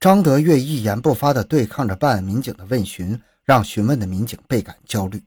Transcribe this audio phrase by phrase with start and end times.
[0.00, 5.22] 张德月一言不发地对抗着办案民警的问询，让询问的民警倍感焦虑。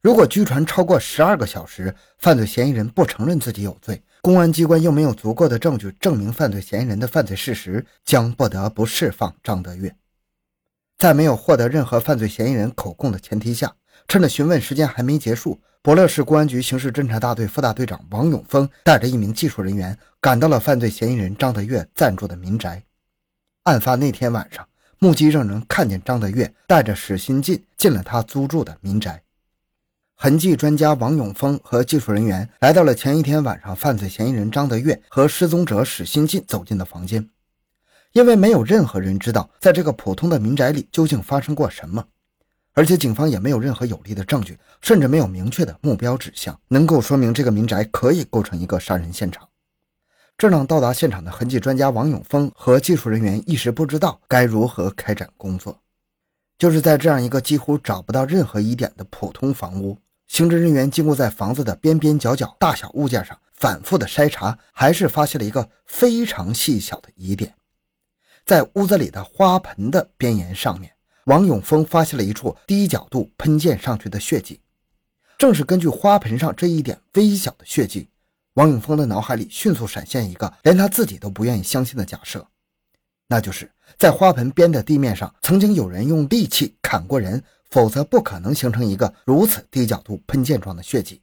[0.00, 9.94] 如果拘传超过十二个小时，犯罪嫌疑人不承认自己有罪，公安机关又没有足够的证据证明犯罪嫌疑人的犯罪事实，将不得不释放张德月。
[10.96, 13.70] 在没有获得任何犯罪嫌疑人口供的前提下，
[14.08, 22.82] 趁着询问时间还没结束，博乐市公安局刑事侦查大队副大队长王永峰带着一名技术人员赶到了犯罪嫌疑人张德月暂住的民宅。
[23.66, 24.64] 案发那天晚上，
[25.00, 29.20] 目击证人看见张德月带着史新进进了他租住的民宅。
[30.14, 37.28] 痕迹专家王永峰和技术人员来到了前一天晚上犯罪嫌疑人张德月和失踪者史新进走进的房间，
[38.12, 42.04] 因为没有任何人知道在这个普通的民宅里究竟发生过什么，
[42.72, 49.48] 而且警方也没有任何有力的证据，甚至没有明确的目标指向，能够说明这个民宅可以构成一个杀人现场，
[50.38, 55.80] 这让到达现场的痕迹专家王永峰和技术人员一时不知道该如何开展工作。
[56.58, 59.98] 就是在这样一个几乎找不到任何疑点的普通房屋。
[60.26, 67.54] 刑侦人员经过在房子的边边角角、大小物件上反复的筛查，还是发现了一个非常细小的疑点。
[68.44, 70.92] 在屋子里的花盆的边沿上面，
[71.26, 74.60] 王永峰发现了一处低角度喷溅上去的血迹。
[75.38, 78.08] 正是根据花盆上这一点微小的血迹，
[78.56, 82.46] 王永峰的脑海里迅速闪现一个连他自己都不愿意相信的假设，
[83.26, 87.42] 那就是在花盆边的地面上曾经有人用利器砍过人。
[87.68, 91.20] 否则不可能形成一个如此低角度喷溅状的血迹。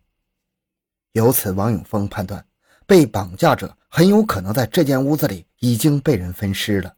[1.13, 2.45] 由此，王永峰判断，
[2.85, 6.93] 被绑架者很有可能在这间屋子里已经被人分尸了。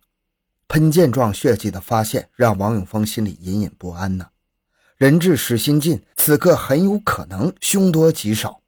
[0.67, 4.27] 喷溅状血迹的发现让王永峰心里隐隐不安呢。
[4.97, 8.59] 人质史新进此刻很有可能凶多吉少，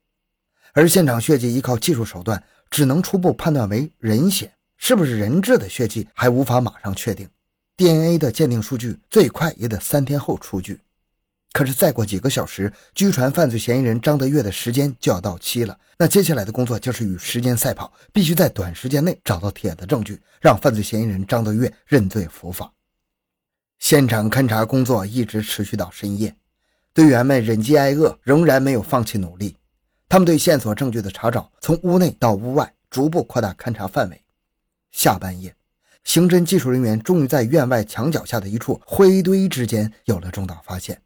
[0.77, 7.27] 而现场血迹依靠技术手段只能初步判断为人血，是不是人质的血迹还无法马上确定。
[7.77, 10.79] DNA 的鉴定数据最快也得三天后出具，
[11.51, 15.75] 可是再过几个小时，拘传犯罪嫌疑人张德月的时间就要到期了。
[15.97, 22.71] 那接下来的工作就是与时间赛跑，必须在短时间内找到铁的证据，让犯罪嫌疑人张德月认罪伏法。
[23.79, 26.35] 现场勘查工作一直持续到深夜，
[26.93, 29.56] 队员们忍饥挨饿，仍然没有放弃努力。
[30.09, 34.23] 他们对线索证据的查找，从屋内到屋外，逐步扩大勘查范围。
[34.91, 35.53] 下半夜。
[36.05, 41.01] 刑侦技术人员终于在院外墙角下的一处灰堆之间有了重大发现。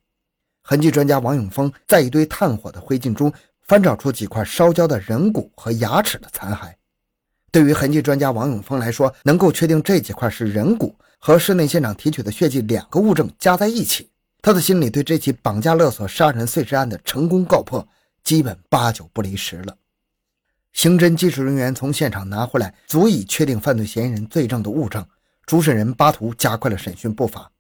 [0.62, 6.72] 痕迹专家王永峰在一堆炭火的灰烬中翻找出几块烧焦的人骨和牙齿的残骸。
[7.52, 14.08] 对于痕迹专家王永峰来说，能够确定这几块是人骨和室内现场提取的血迹两个物证加在一起，
[14.44, 17.86] 他的心里对这起绑架勒索杀人碎尸案的成功告破
[18.24, 19.78] 基本八九不离十了。
[20.74, 25.06] 刑侦技术人员从现场拿回来足以确定犯罪嫌疑人罪证的物证，
[25.46, 27.52] 主审人巴图加快了审讯步伐，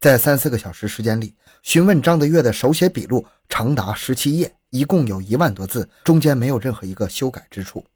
[0.00, 7.86] 在三四个小时时间里，询问张德月的手写笔录长达十七页，一共有一万多字，中间没有任何一个修改之处，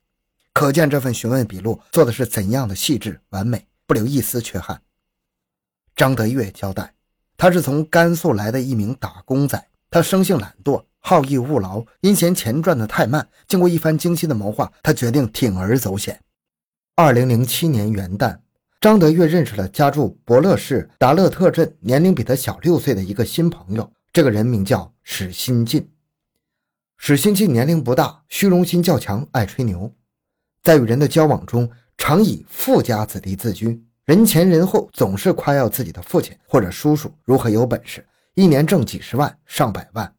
[0.53, 4.81] 可见这份询问笔录做的是怎样的细致完美，不留一丝缺憾。
[5.97, 6.95] 张德月交代，
[7.37, 10.85] 他是从甘肃来的一名打工仔，他生性懒惰。
[11.01, 16.21] 好逸恶劳，因嫌钱赚得太慢，经过一番精心的谋划，他决定铤而走险。
[16.95, 18.39] 二零零七年元旦，
[18.81, 25.89] 张德月认识了家住博乐市达勒特镇、年龄比他小六岁的一个新朋友，这个人名叫史新进。
[26.97, 29.93] 史新进年龄不大，虚荣心较强，爱吹牛，
[30.63, 38.05] 在与人的交往中，常以富家子弟自居，人前人后总是夸耀自己的父亲或者叔叔如何有本事，
[38.35, 40.13] 一年挣几十万、上百万。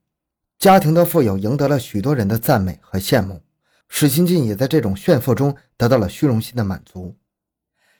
[0.59, 3.41] 家庭的富有赢得了许多人的赞美和羡慕，
[3.87, 7.15] 史新进也在这种炫富中得到了虚荣心的满足。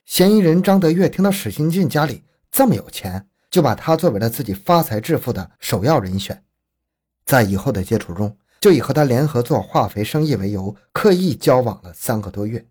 [0.03, 2.22] 嫌疑人张德月听到史新进家里
[2.52, 6.44] 这么有钱，就把他作为了自己发财致富的首要人选。
[7.24, 12.66] 在以后的接触中，就以和他联合做化肥生意为由，刻意交往了三个多月。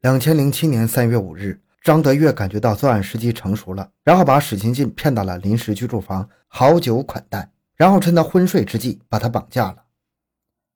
[0.00, 7.50] 两千零七年三月五日，张德月感觉到作案时机成熟了，然后把史新进骗到了临时居住房，好酒款待。
[7.78, 9.84] 然后趁他昏睡之际把他绑架了。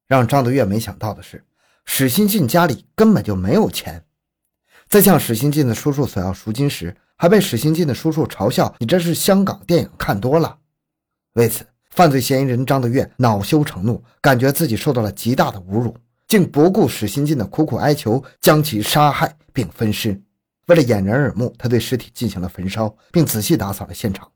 [0.06, 1.44] 让张德月没想到的是，
[1.84, 4.04] 史新进家里根本就没有钱。
[4.88, 10.58] 在向史新进的叔叔索要赎金时，还被史新进的叔叔嘲笑：“你这是香港电影看多了。”
[11.34, 15.96] 为此，犯罪嫌疑人张德月恼羞成怒，感觉自己受到了极大的侮辱，
[16.28, 20.20] 竟不顾史新进的苦苦哀求，将其杀害并分尸。
[20.66, 24.30] 为了掩人耳目，他对尸体进行了焚烧，并仔细打扫了现场。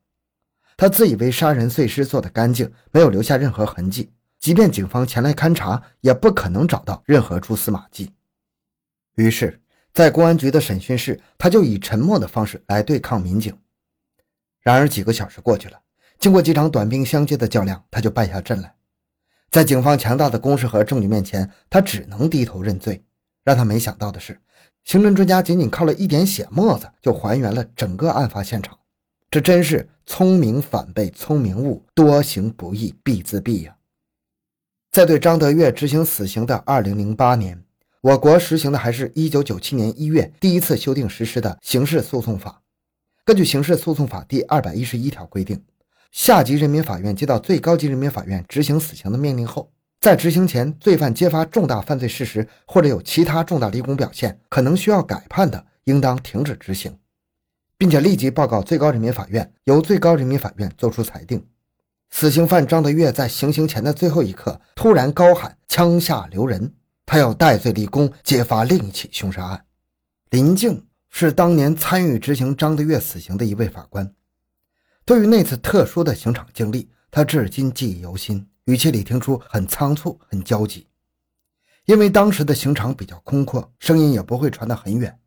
[0.77, 8.13] 他自以为杀人碎尸做得干净，没有留下任何痕迹，即便警方前来勘查，也不可能找到任何蛛丝马迹。
[9.15, 9.61] 于是，
[9.95, 13.59] 在公安局的审讯室，他就以沉默的方式来对抗民警。
[14.61, 15.81] 然而几个小时过去了，
[16.19, 18.75] 经过几场短兵相接的较量，他就败下阵来。
[19.51, 23.03] 在警方强大的攻势和证据面前，他只能低头认罪。
[23.45, 24.39] 让他没想到的是，
[24.85, 28.77] 刑侦专家仅仅靠了一点血沫子，就还原了整个案发现场。
[29.31, 33.77] 这真是聪明反被聪明误，多行不义必自毙呀！
[34.93, 37.65] 在对张德月执行死刑的2008年，
[38.01, 42.63] 我国实行的还是一九九七年一月第一次修订实施的刑事诉讼法。
[43.25, 45.61] 根据刑事诉讼法第二百一十一条规定，
[46.13, 49.71] 下级人民法院接到最高级人民法院执行死刑的命令后，
[50.01, 56.97] 在执行前，罪犯揭发重大犯罪事实或者有其他重大立功表现，可能需要改判的，应当停止执行。
[57.79, 61.47] 并且立即报告最高人民法院，由最高人民法院作出裁定。
[62.11, 66.73] 死刑犯张德月在行刑前的最后一刻，突然高喊“枪下留人”，
[67.05, 69.65] 他要戴罪立功，揭发另一起凶杀案。
[70.31, 74.13] 林静是当年参与执行张德月死刑的一位法官，
[75.05, 80.87] 对于那次特殊的刑场经历，他至今记忆犹新，语气里听出很仓促、很焦急。
[81.85, 85.19] 因为当时的刑场比较空阔，声音也不会传得很远。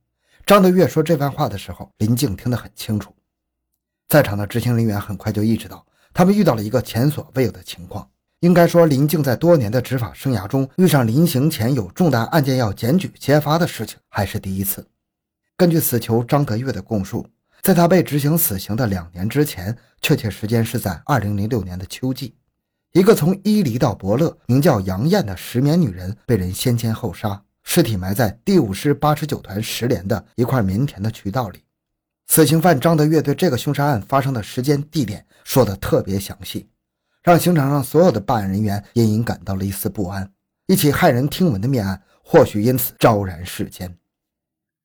[0.49, 3.13] 张德月说这番话的时候，林静听得很清楚。
[4.07, 8.09] 在场的执行人员很快就意识到，他们遇到了一个前所未有的情况。
[8.39, 14.87] 应该说，林静在多年的执法生涯中，遇上临刑前有重大案件要检举揭发的事情，还是第一次。
[15.55, 17.27] 根据死囚张德月的供述，
[17.61, 22.33] 在他被执行死刑的两年之前，确切时间是在2006年的秋季，
[22.93, 27.43] 一个从伊犁到伯乐、名叫杨艳的石棉女人被人先奸后杀。
[27.71, 31.59] 尸体埋在第五师八十九团十连的一块棉田的渠道里。
[32.25, 36.67] 死刑犯张德月对这个凶杀案发生的时间、地点说的特别详细，
[37.21, 40.27] 让刑场上所有的办案人员隐隐感到了一丝不安。
[40.65, 43.95] 一起骇人听闻的命案，或许因此昭然世间。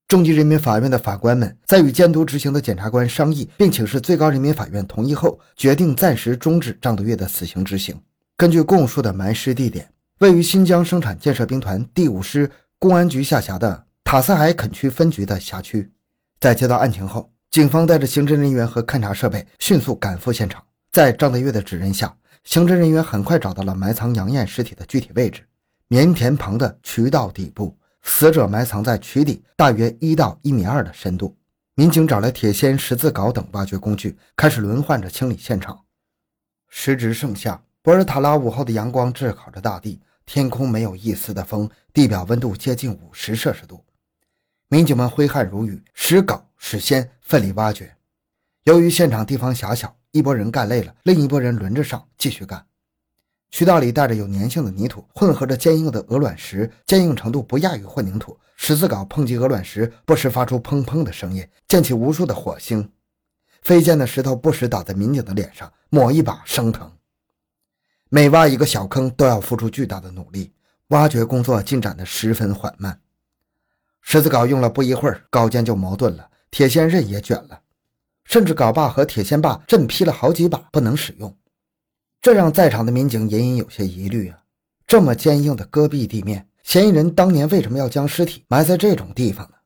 [0.07, 7.99] 中级人民法院的法官们在与监督执行的检察官商议，并请示最高人民法院同意后，决定暂时终止张德月的死刑执行。
[8.37, 12.51] 根据供述的埋尸地点，位于新疆生产建设兵团第五师。
[12.79, 15.91] 公安局下辖的塔斯海垦区分局的辖区，
[16.39, 20.63] 在接到案情后，警方带着刑侦人员和勘察设备迅速赶赴现场。
[20.93, 25.47] 在张德月的指认下，刑侦人员很快找到了埋藏杨艳尸体的具体位置：
[25.89, 31.35] 棉田旁的渠道底部，死者埋藏在渠底大约一到一米二的深度。
[31.75, 35.81] 民警找来铁锨、十字镐等挖掘工具，开始轮换着清理现场。
[36.69, 40.01] 时值盛夏，博尔塔拉午后的阳光炙烤着大地。
[40.27, 43.85] 天空没有一丝的风，地表温度接近五十摄氏度。
[44.69, 47.95] 民警们挥汗如雨，使镐使锨，奋力挖掘。
[48.65, 52.67] 由于现场地方狭小，一拨人干累了，另一拨人轮着上，继续干。
[53.51, 58.37] 渠道里带着有粘性的泥土，混合着坚硬的鹅卵石，坚硬程度不亚于混凝土。
[58.57, 62.91] 十字镐碰击鹅卵石，不时发出砰砰的声音，溅起无数的火星。
[63.63, 66.91] 飞溅的石头不时打在民警的脸上，抹一把生疼。
[68.15, 70.53] 每挖一个小坑都要付出巨大的努力，
[70.91, 73.01] 挖掘工作进展的十分缓慢。
[74.03, 77.63] 十字镐用了不一会儿，镐尖就磨钝了，铁锨刃也卷了，
[78.25, 81.37] 甚至镐把和铁锨把震劈了好几把，不能使用。
[82.23, 84.39] 这让在场的民警隐隐有些疑虑啊！
[84.87, 89.57] 这么坚硬的戈壁地面，嫌疑人当年为什么要将尸体埋在这种地方呢？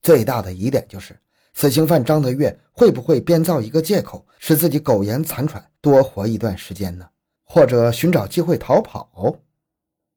[0.00, 1.18] 最大的疑点就是，
[1.54, 7.04] 死刑犯张德月会不会编造一个借口，使自己苟延残喘，多活一段时间呢？
[7.52, 9.36] 或者寻找机会逃跑。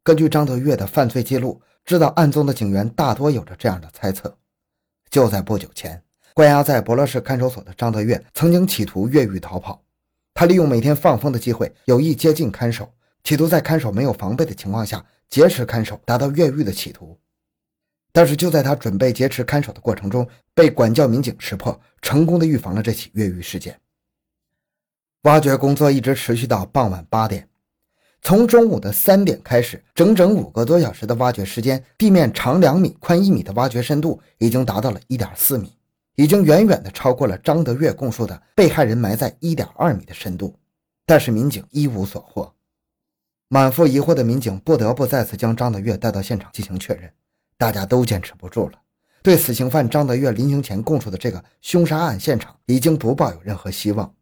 [0.04, 4.38] 根据张德月的犯罪记录，知道案宗的警员大多有着这样的猜测：
[5.10, 6.00] 就在不久前，
[6.36, 9.82] 关押在博乐市看守所的张德月曾经企图越狱逃跑。
[10.36, 12.88] 他利用每天放风的机会，有意接近看守，
[13.24, 17.18] 企图在看守没有防备的情况下劫持看守，达到越狱的企图。
[18.12, 23.75] 但是就在他准备劫持看守的过程中，被管教民警识破，成功的预防了这起越狱事件。
[25.24, 27.48] 挖掘工作一直持续到傍晚八点，
[28.22, 35.72] 从中午的三点开始，整整五个多小时的挖掘时间，地面长两米、宽一米的挖掘深度已经达到了一点四米，
[36.15, 40.53] 已经远远的超过了张德月供述的被害人埋在一点二米的深度。
[41.06, 42.53] 但是民警一无所获，
[43.48, 47.10] 满腹疑惑的民警不得不再次将张德月带到现场进行确认。
[47.58, 48.74] 大家都坚持不住了，
[49.22, 54.13] 对死刑犯张德月临刑前供述的这个凶杀案现场已经不抱有任何希望。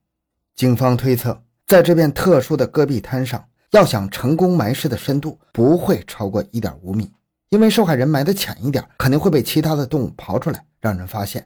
[0.55, 7.11] 警方推测，在这片特殊的戈壁滩上，要想成功埋尸的深度不会超过一点五米，
[7.49, 11.41] 因为受害人埋得浅一点，肯定会被其他的动物刨出来，让人发现；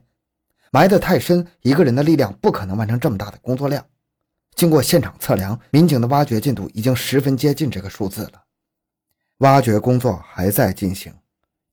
[0.71, 3.85] 埋得太深，一个人的力量不可能完成这么大的工作量。
[4.55, 8.41] 经过现场测量，民警的挖掘进度已经十分接近这个数字了。
[9.39, 11.13] 挖掘工作还在进行。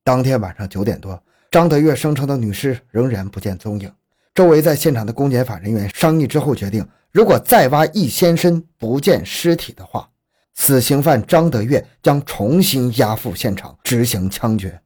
[0.05, 3.93] 当天晚上九点多，张德月声称的女尸仍然不见踪影。
[4.35, 10.09] 周围在现场的公检法人员商议之后决定，如果再挖一千深不见尸体的话，
[10.55, 14.82] 死刑犯张德月将重新押赴现场执行枪决。